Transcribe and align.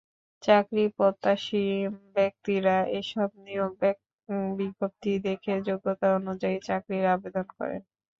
চাকরিপ্রত্যাশী 0.43 1.65
ব্যক্তিরা 2.15 2.75
এসব 2.99 3.29
নিয়োগ 3.45 3.73
বিজ্ঞপ্তি 4.57 5.11
দেখে 5.27 5.53
যোগ্যতা 5.67 6.07
অনুযায়ী 6.19 6.57
চাকরির 6.67 7.05
আবেদন 7.15 7.47
করেন। 7.55 7.81